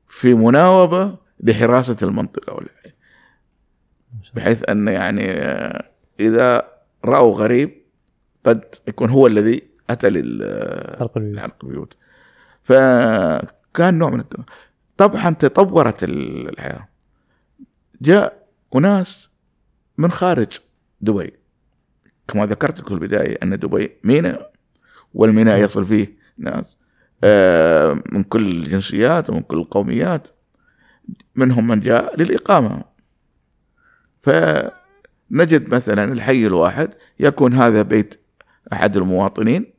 [0.09, 2.92] في مناوبة لحراسة المنطقة والحي.
[4.35, 6.68] بحيث أن يعني آه، إذا
[7.05, 7.83] رأوا غريب
[8.46, 9.71] قد يكون هو الذي
[10.05, 11.37] لل- حرق البيوت.
[11.37, 11.94] لحرق البيوت.
[12.62, 14.44] فكان نوع من التطور
[14.96, 16.88] طبعا تطورت ال- الحياة.
[18.02, 19.31] جاء أناس
[19.98, 20.59] من خارج
[21.00, 21.33] دبي.
[22.28, 24.52] كما ذكرت لكم في البداية أن دبي ميناء
[25.14, 26.78] والميناء يصل فيه ناس.
[27.24, 30.28] آه، من كل الجنسيات ومن كل القوميات.
[31.37, 32.85] منهم من جاء للإقامة.
[34.22, 38.20] فنجد مثلا الحي الواحد يكون هذا بيت
[38.72, 39.71] أحد المواطنين.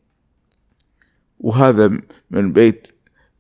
[1.44, 1.92] وهذا
[2.32, 2.88] من بيت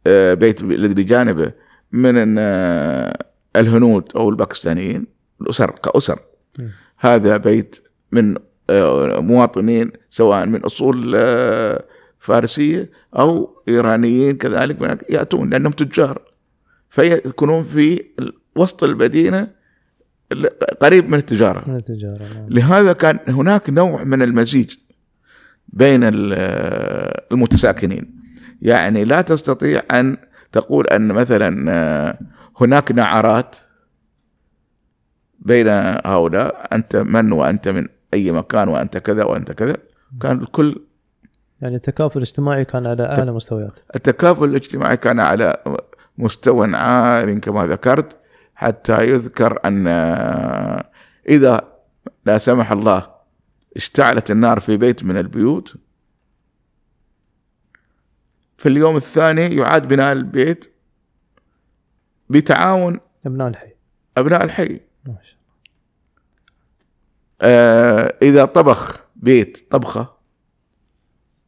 [0.07, 1.51] آه، بيت الذي بجانبه
[1.91, 3.17] من آه،
[3.55, 5.05] الهنود أو الباكستانيين
[5.41, 6.19] الأسر كأسر.
[6.97, 8.35] هذا بيت من
[8.69, 11.15] آه، مواطنين سواء من أصول
[12.19, 12.89] فارسية
[13.19, 16.21] أو إيرانيين كذلك يأتون لأنهم تجار
[16.89, 18.03] فيكونون في
[18.55, 19.47] وسط المدينة
[20.81, 22.49] قريب من التجارة من التجارة نعم.
[22.49, 24.75] لهذا كان هناك نوع من المزيج
[25.67, 26.33] بين ال-
[27.31, 28.15] المتساكنين.
[28.61, 30.17] يعني لا تستطيع أن
[30.51, 32.19] تقول أن مثلا آه،
[32.61, 33.55] هناك نعرات
[35.39, 35.67] بين
[36.05, 39.77] هؤلاء أنت من وأنت من أي مكان وأنت كذا وأنت كذا.
[40.21, 40.81] كان الكل
[41.61, 43.79] يعني التكافل الاجتماعي كان على أعلى مستويات.
[43.95, 45.57] التكافل الاجتماعي كان على
[46.17, 48.17] مستوى عال كما ذكرت
[48.55, 49.87] حتى يذكر أن
[51.29, 51.61] إذا
[52.25, 53.12] لا سمح الله
[53.75, 55.77] اشتعلت النار في بيت من البيوت.
[58.57, 60.73] في اليوم الثاني يعاد بناء البيت
[62.29, 63.73] بتعاون أبناء الحي.
[64.17, 64.79] أبناء الحي.
[65.07, 65.37] ما شاء
[67.41, 70.13] آه، إذا طبخ بيت طبخة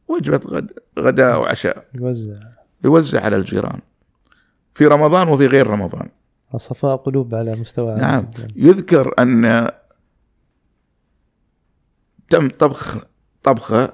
[0.08, 1.88] وجبة غد غداء وعشاء.
[1.94, 2.40] الله يوزع.
[2.84, 3.80] يوزع على الجيران.
[4.74, 6.08] في رمضان وفي غير رمضان.
[6.56, 8.30] صفاء قلوب على مستوى نعم.
[8.56, 9.70] يذكر أن
[12.30, 13.04] تم طبخ
[13.42, 13.92] طبخة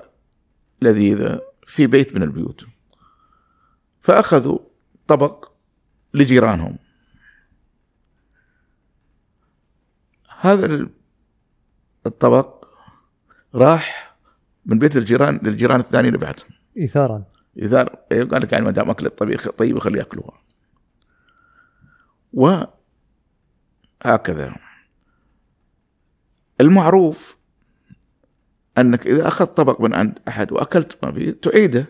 [0.82, 2.64] لذيذة في بيت من البيوت.
[4.00, 4.58] فأخذوا
[5.06, 5.52] طبق
[6.14, 6.78] لجيرانهم.
[10.40, 10.88] هذا
[12.06, 12.64] الطبق
[13.54, 14.16] راح
[14.66, 17.24] من بيت الجيران للجيران الثانيين اللي بعدهم إيثارا.
[17.56, 20.42] إذا قال لك يعني ما دام أكل الطبيخ طيب خليه يأكلوها.
[24.04, 24.56] وهكذا.
[26.60, 27.36] المعروف
[28.78, 31.86] أنك إذا أخذت طبق من عند أحد وأكلت ما فيه تعيده.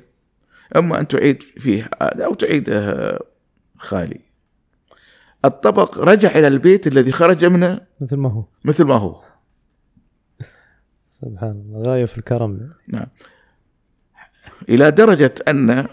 [0.76, 3.18] أما أن تعيد فيه أو تعيده
[3.78, 4.20] خالي.
[5.44, 8.44] الطبق رجع إلى البيت الذي خرج منه مثل ما هو.
[8.64, 9.22] مثل ما هو.
[11.20, 12.70] سبحان الله غاية في الكرم.
[12.88, 13.06] نعم.
[14.68, 15.86] إلى درجة أن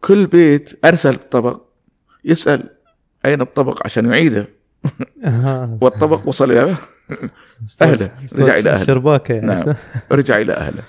[0.00, 1.62] كل بيت أرسل الطبق
[2.24, 2.70] يسأل
[3.24, 4.48] أين الطبق عشان يعيده.
[5.82, 6.76] والطبق وصل إلى
[7.82, 9.46] أهله رجع إلى أهله شرباكه يعني.
[9.46, 9.74] نعم.
[10.12, 10.82] رجع إلى أهله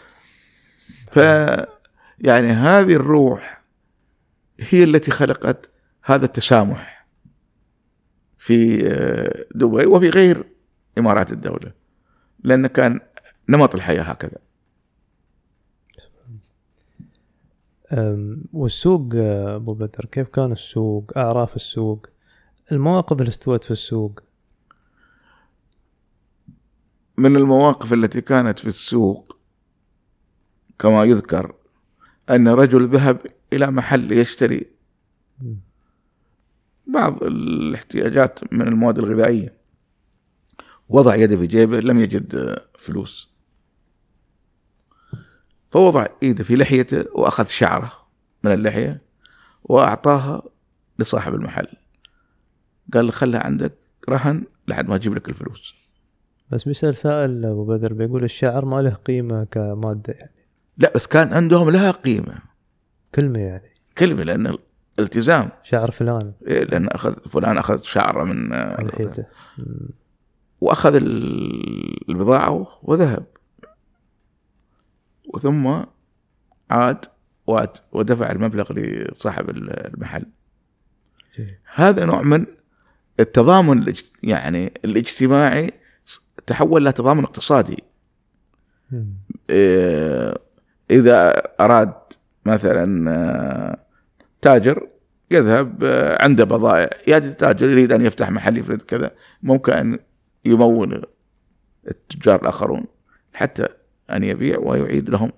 [1.11, 1.17] ف
[2.19, 3.63] يعني هذه الروح
[4.59, 5.71] هي التي خلقت
[6.03, 7.07] هذا التسامح
[8.37, 10.43] في آه، دبي وفي غير
[10.97, 11.71] إمارات الدولة
[12.43, 12.99] لأن كان
[13.49, 14.37] نمط الحياة هكذا.
[18.53, 22.07] والسوق آه، أبو بدر كيف كان السوق؟ أعراف السوق؟
[22.71, 24.23] المواقف اللي استوت في السوق؟
[27.17, 29.37] من المواقف التي كانت في السوق
[30.79, 31.55] كما يذكر
[32.29, 33.19] أن رجل ذهب
[33.53, 34.65] إلى محل يشتري.
[36.87, 39.57] بعض الاحتياجات من المواد الغذائية.
[40.89, 43.29] وضع يده في جيبه لم يجد فلوس.
[45.71, 47.91] فوضع إيده في لحيته وأخذ شعره
[48.43, 49.01] من اللحية
[49.63, 50.43] وأعطاها
[50.99, 51.67] لصاحب المحل.
[52.93, 53.77] قال له خلها عندك
[54.09, 55.82] رهن لحد ما أجيب لك الفلوس.
[56.53, 60.31] بس بيسأل سائل ابو بدر بيقول الشعر ما له قيمة كمادة يعني.
[60.77, 62.35] لا بس كان عندهم لها قيمة.
[63.15, 63.69] كلمة يعني.
[63.97, 64.57] كلمة لأن
[64.99, 65.49] الالتزام.
[65.63, 66.33] شعر فلان.
[66.47, 69.25] إيه، لأن أخذ فلان أخذ شعره من آه، من لحيته
[69.57, 69.89] مم.
[70.61, 73.25] وأخذ ال- البضاعة وذهب.
[75.33, 75.83] وثم
[76.69, 77.05] عاد
[77.91, 80.25] ودفع المبلغ لصاحب ال- المحل.
[81.75, 82.45] هذا نوع من
[83.19, 85.71] التضامن يعني الاجتماعي
[86.47, 87.83] تحول إلى تضامن اقتصادي.
[89.49, 90.33] إيه،
[90.91, 91.93] إذا أراد
[92.45, 93.77] مثلا آه،
[94.41, 94.87] تاجر
[95.31, 96.89] يذهب آه، عنده بضائع.
[97.07, 99.11] ياتي التاجر يريد أن يفتح محل يفرد كذا.
[99.43, 99.99] ممكن أن
[100.45, 101.05] يمول
[101.87, 102.85] التجار الآخرون
[103.33, 103.67] حتى
[104.11, 105.31] أن يبيع ويعيد لهم.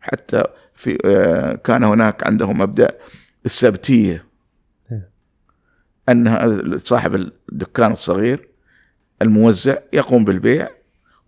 [0.00, 2.88] حتى في آه، كان هناك عندهم مبدأ
[3.44, 4.24] السبتية.
[6.08, 7.14] أن هذا صاحب
[7.52, 8.48] الدكان الصغير
[9.22, 10.68] الموزع يقوم بالبيع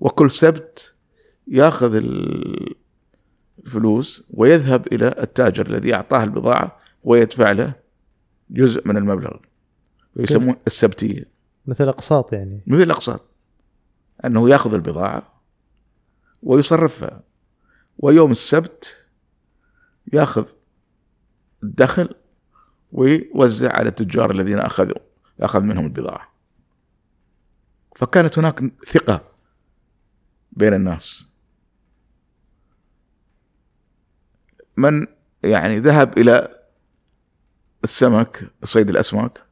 [0.01, 0.95] وكل سبت
[1.49, 2.01] ياخذ
[3.65, 7.75] الفلوس ويذهب إلى التاجر الذي أعطاه البضاعة ويدفع له
[8.51, 9.37] جزء من المبلغ.
[10.17, 11.25] ويسمون السبتية.
[11.67, 12.61] مثل أقساط يعني.
[12.67, 13.21] مثل الأقساط
[14.25, 15.43] أنه ياخذ البضاعة
[16.43, 17.23] ويصرفها.
[17.99, 18.97] ويوم السبت
[20.13, 20.47] ياخذ
[21.63, 22.09] الدخل
[22.93, 24.99] ويوزع على التجار الذين أخذوا
[25.41, 26.36] أخذ منهم البضاعة.
[27.97, 29.21] فكانت هناك ثقة
[30.53, 31.27] بين الناس
[34.77, 35.07] من
[35.43, 36.49] يعني ذهب إلى
[37.85, 39.43] السمك صيد الأسماك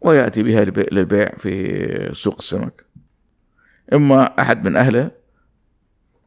[0.00, 2.84] ويأتي بها للبيع في سوق السمك
[3.92, 5.10] إما أحد من أهله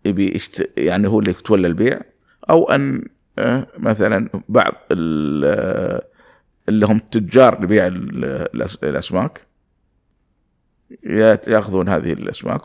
[0.05, 0.41] يبي.
[0.77, 2.01] يعني هو اللي يتولى البيع
[2.49, 3.07] أو أن
[3.39, 7.87] آه، مثلا بعض اللي هم تجار لبيع
[8.83, 9.50] الأسماك
[11.03, 12.61] يأخذون هذه الأسماك.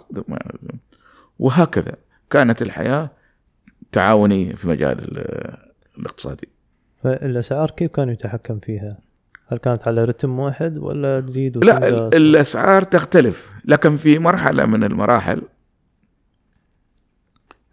[1.39, 1.95] وهكذا
[2.31, 3.11] كانت الحياة
[3.93, 4.99] تعاونية في مجال
[5.99, 6.49] الاقتصادي.
[7.03, 8.99] فالأسعار كيف كان يتحكم فيها؟
[9.49, 15.43] هل كانت على رتم واحد ولا تزيد لا الأسعار تختلف لكن في مرحلة من المراحل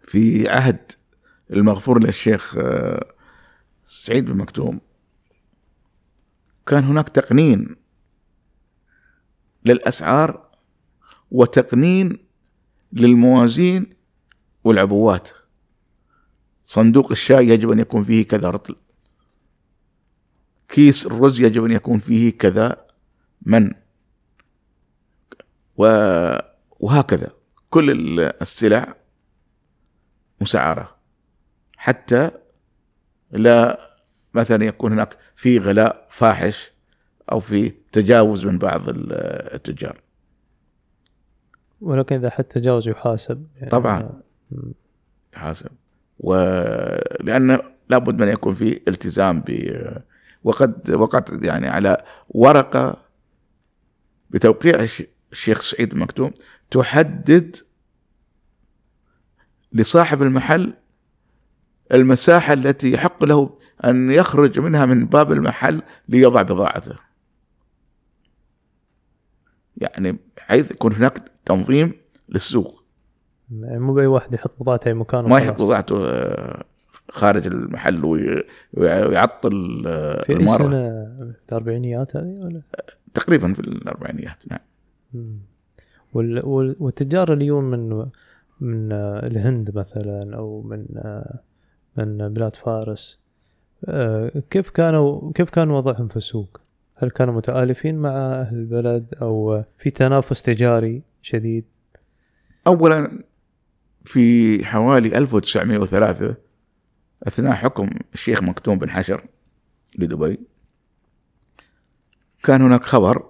[0.06, 0.92] في عهد
[1.50, 3.04] المغفور للشيخ آه،
[3.86, 4.80] سعيد بن مكتوم
[6.66, 7.76] كان هناك تقنين
[9.64, 10.43] للأسعار
[11.34, 12.18] وتقنين
[12.92, 13.86] للموازين
[14.64, 15.28] والعبوات.
[16.64, 18.76] صندوق الشاي يجب أن يكون فيه كذا رطل.
[20.68, 22.86] كيس الرز يجب أن يكون فيه كذا
[23.42, 23.70] من.
[26.80, 27.32] وهكذا.
[27.70, 28.96] كل السلع
[30.40, 30.96] مسعرة.
[31.76, 32.30] حتى
[33.30, 33.90] لا
[34.34, 36.70] مثلا يكون هناك في غلاء فاحش
[37.32, 40.03] أو في تجاوز من بعض التجار.
[41.84, 44.20] ولكن إذا حتى تجاوز يحاسب يعني طبعا.
[45.36, 45.70] يحاسب.
[46.20, 49.70] ولأن لابد من يكون في التزام ب
[50.44, 52.96] وقد وقعت يعني على ورقة
[54.30, 54.86] بتوقيع
[55.32, 56.30] الشيخ سعيد المكتوم
[56.70, 57.56] تحدد
[59.72, 60.74] لصاحب المحل
[61.92, 66.96] المساحة التي يحق له أن يخرج منها من باب المحل ليضع بضاعته.
[69.76, 71.92] يعني حيث يكون هناك تنظيم
[72.28, 72.84] للسوق.
[73.50, 76.64] مو بأي واحد يحط بضاعته أي مكان ما يحط بضاعته آه،
[77.10, 78.04] خارج المحل
[78.74, 80.68] ويعطل آه، في أي سنة؟
[81.16, 82.62] في الأربعينيات هذه ولا؟
[83.14, 84.60] تقريبا في الأربعينيات نعم.
[86.12, 88.06] والتجار اليوم من
[88.60, 90.86] من آه، الهند مثلا أو من
[91.96, 93.18] من بلاد فارس
[94.50, 96.60] كيف كانوا كيف كان وضعهم في السوق؟
[96.94, 101.64] هل كانوا متآلفين مع أهل البلد أو في تنافس تجاري؟ شديد؟
[102.66, 103.24] أولا
[104.04, 106.36] في حوالي 1903
[107.22, 109.24] أثناء حكم الشيخ مكتوم بن حشر
[109.98, 110.40] لدبي
[112.42, 113.28] كان هناك خبر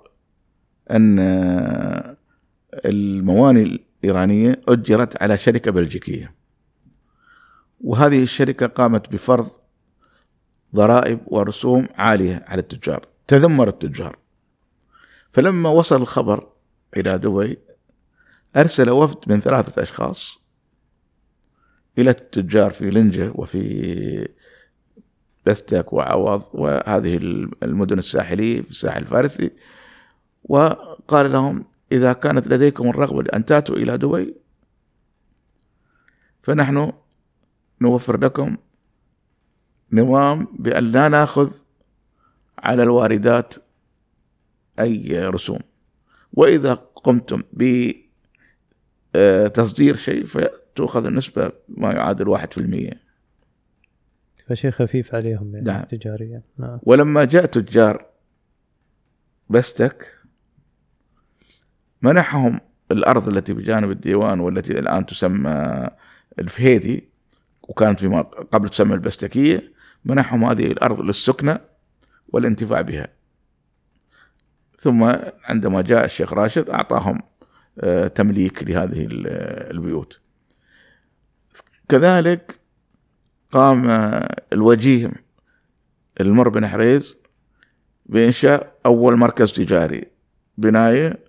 [0.90, 1.18] أن
[2.84, 6.34] المواني الإيرانية أجرت على شركة بلجيكية
[7.80, 9.50] وهذه الشركة قامت بفرض
[10.74, 14.16] ضرائب ورسوم عالية على التجار تذمر التجار
[15.32, 16.48] فلما وصل الخبر
[16.96, 17.58] إلى دبي
[18.56, 20.38] أرسل وفد من ثلاثة أشخاص
[21.98, 24.28] إلى التجار في لنجة وفي
[25.46, 27.16] بستك وعوض وهذه
[27.62, 29.50] المدن الساحلية في الساحل الفارسي.
[30.44, 34.34] وقال لهم إذا كانت لديكم الرغبة لأن تأتوا إلى دبي
[36.42, 36.92] فنحن
[37.80, 38.56] نوفر لكم
[39.92, 41.52] نظام بأن لا نأخذ
[42.58, 43.54] على الواردات
[44.80, 45.60] أي رسوم.
[46.32, 47.42] وإذا قمتم
[49.16, 53.04] بتصدير شيء فتؤخذ النسبة ما يعادل واحد في المية
[54.46, 55.82] فشيء خفيف عليهم يعني نعم.
[55.82, 56.78] تجاريا نعم.
[56.82, 58.06] ولما جاء تجار
[59.50, 60.06] بستك
[62.02, 62.60] منحهم
[62.90, 65.88] الأرض التي بجانب الديوان والتي الآن تسمى
[66.38, 67.08] الفهيدي
[67.62, 69.72] وكانت فيما قبل تسمى البستكية
[70.04, 71.60] منحهم هذه الأرض للسكنة
[72.28, 73.08] والانتفاع بها
[74.78, 75.12] ثم
[75.44, 77.24] عندما جاء الشيخ راشد أعطاهم آه،
[78.14, 79.06] تمليك لهذه
[79.70, 80.20] البيوت
[81.88, 82.60] كذلك
[83.52, 83.90] قام
[84.52, 85.12] الوجيه
[86.20, 87.18] المر بن حريز
[88.06, 90.04] بإنشاء أول مركز تجاري
[90.58, 91.24] بناية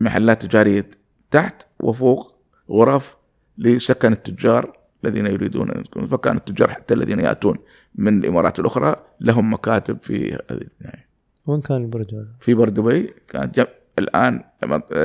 [0.00, 0.88] محلات تجارية
[1.30, 2.38] تحت وفوق
[2.70, 3.16] غرف
[3.58, 7.58] لسكن التجار الذين يريدون أن يكونوا فكان التجار حتى الذين يأتون
[7.94, 11.08] من الإمارات الأخرى لهم مكاتب في هذه النهاية.
[11.46, 13.68] وين كان البرج هذا؟ في بر دبي كانت.
[13.98, 14.44] الآن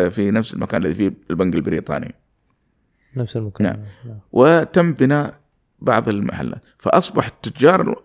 [0.09, 2.15] في نفس المكان الذي فيه البنك البريطاني.
[3.15, 3.65] نفس المكان.
[4.05, 4.19] نعم.
[4.31, 5.39] وتم بناء
[5.79, 6.61] بعض المحلات.
[6.77, 8.03] فأصبح التجار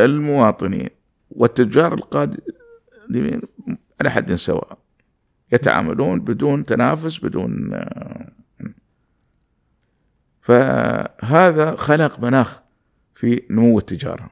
[0.00, 0.88] المواطنين
[1.30, 3.40] والتجار القادمين
[4.00, 4.78] على حد سواء
[5.52, 7.80] يتعاملون بدون تنافس بدون
[10.40, 12.60] فهذا خلق مناخ
[13.14, 14.30] في نمو التجارة.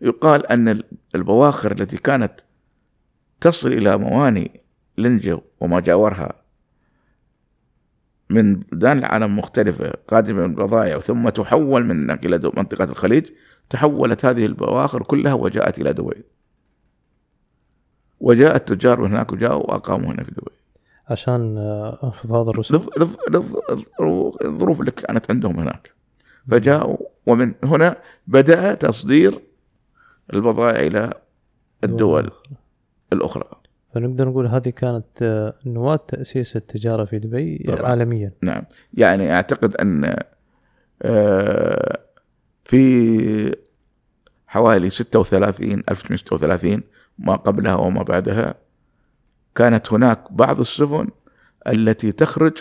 [0.00, 0.82] يقال أن
[1.14, 2.40] البواخر التي كانت
[3.40, 4.60] تصل إلى مواني
[4.98, 6.44] لنجو وما جاورها
[8.30, 13.30] من بلدان العالم مختلفة قادمة من البضائع ثم تحول من إلى منطقة الخليج.
[13.70, 16.24] تحولت هذه البواخر كلها وجاءت إلى دبي.
[18.20, 20.50] وجاء التجار من هناك وجاءوا وأقاموا هنا في دبي.
[21.08, 22.86] عشان آه، انخفاض الرسوم.
[24.44, 25.92] الظروف اللي كانت عندهم هناك.
[26.50, 29.40] فجاءوا ومن هنا بدأ تصدير
[30.34, 31.14] البضائع إلى
[31.84, 32.30] الدول.
[33.14, 33.44] الأخرى.
[33.94, 37.90] فنقدر نقول هذه كانت آه، نواة تأسيس التجارة في دبي طبعا.
[37.90, 38.32] عالميا.
[38.42, 38.62] نعم.
[38.94, 40.16] يعني أعتقد أن
[41.02, 41.98] آه،
[42.64, 43.56] في
[44.46, 46.82] حوالي 36 1936
[47.18, 48.54] ما قبلها وما بعدها
[49.54, 51.08] كانت هناك بعض السفن
[51.66, 52.58] التي تخرج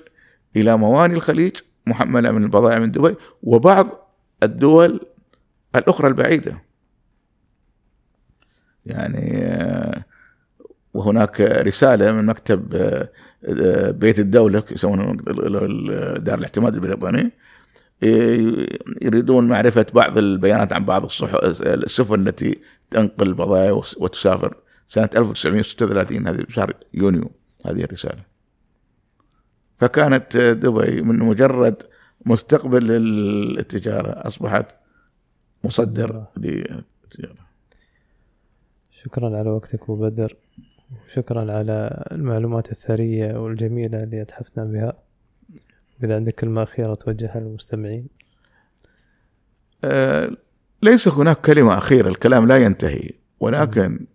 [0.56, 1.56] إلى مواني الخليج
[1.88, 3.88] محملة من البضائع من دبي وبعض
[4.44, 5.00] الدول
[5.76, 6.64] الأخرى البعيدة.
[8.86, 10.04] يعني آه،
[10.94, 13.10] وهناك رسالة من مكتب آه،
[13.46, 15.14] آه، بيت الدولة يسمونه
[16.18, 17.32] دار الاعتماد البريطاني
[19.02, 21.04] يريدون معرفة بعض البيانات عن بعض
[21.66, 22.60] السفن التي
[22.92, 24.56] تنقل البضائع وتسافر
[24.90, 27.32] سنة 1936 هذه شهر يونيو
[27.66, 28.24] هذه الرسالة.
[29.80, 31.84] فكانت دبي من مجرد
[32.26, 34.76] مستقبل للتجارة أصبحت
[35.64, 37.44] مصدر للتجارة.
[38.92, 40.36] شكرا على وقتك أبو بدر
[41.14, 44.94] شكرا على المعلومات الثرية والجميلة اللي أتحفنا بها.
[46.04, 48.08] إذا عندك كلمة أخيرة توجهها للمستمعين.
[49.84, 50.38] أه
[50.82, 53.10] ليس هناك كلمة أخيرة الكلام لا ينتهي.
[53.40, 54.06] ولكن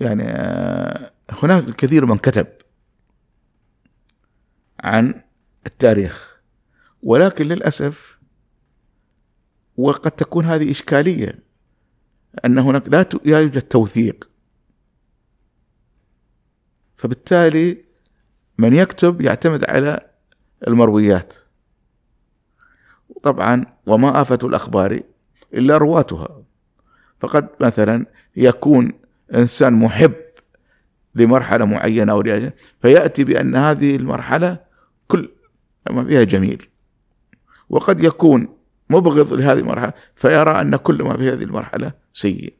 [0.00, 2.46] يعني أه هناك الكثير من كتب
[4.80, 5.14] عن
[5.66, 6.40] التاريخ.
[7.02, 8.20] ولكن للأسف
[9.76, 11.38] وقد تكون هذه إشكالية
[12.44, 14.29] أن هناك لا يوجد توثيق.
[17.00, 17.84] فبالتالي
[18.58, 20.00] من يكتب يعتمد على
[20.68, 21.34] المرويات.
[23.22, 25.00] طبعا وما آفة الأخبار
[25.54, 26.42] إلا رواتها
[27.20, 28.92] فقد مثلا يكون
[29.34, 30.14] إنسان محب
[31.14, 32.22] لمرحلة معينة أو
[32.82, 34.58] فيأتي بأن هذه المرحلة
[35.08, 35.28] كل
[35.90, 36.66] ما فيها جميل.
[37.68, 38.48] وقد يكون
[38.90, 42.54] مبغض لهذه المرحلة فيرى أن كل ما في هذه المرحلة سيء.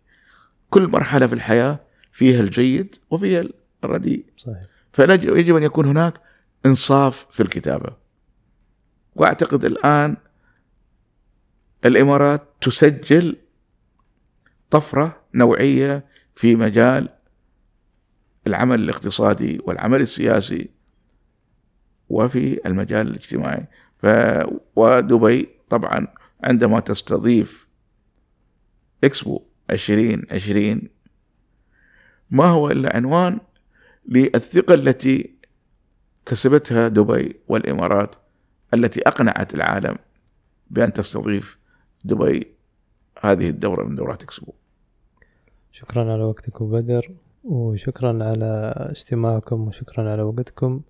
[0.71, 1.81] كل مرحلة في الحياة
[2.13, 3.45] فيها الجيد وفيها
[3.85, 4.25] الرديء.
[4.37, 4.61] صحيح.
[4.93, 6.21] فيجب أن يكون هناك
[6.67, 7.97] إنصاف في الكتابة.
[9.15, 10.17] وأعتقد الآن
[11.85, 13.37] الإمارات تسجل
[14.71, 16.05] طفرة نوعية
[16.35, 17.09] في مجال
[18.47, 20.71] العمل الاقتصادي والعمل السياسي
[22.09, 23.67] وفي المجال الاجتماعي.
[23.97, 24.07] ف
[24.77, 26.07] ودبي طبعا
[26.45, 27.69] عندما تستضيف
[29.05, 30.83] إكسبو 2020
[32.31, 33.41] ما هو إلا عنوان
[34.09, 35.35] للثقة التي
[36.27, 38.15] كسبتها دبي والإمارات
[38.75, 39.97] التي أقنعت العالم
[40.71, 41.59] بأن تستضيف
[42.05, 42.47] دبي
[43.21, 44.53] هذه الدورة من دورات إكسبو.
[45.73, 47.11] شكرا على وقتك بدر
[47.45, 50.81] وشكرا على استماعكم وشكرا على وقتكم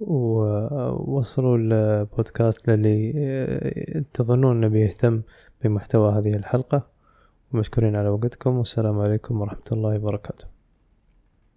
[0.00, 5.22] ووصلوا البودكاست للي تظنون أنه بيهتم
[5.64, 6.86] بمحتوى هذه الحلقة
[7.52, 10.57] ومشكورين على وقتكم والسلام عليكم ورحمة الله وبركاته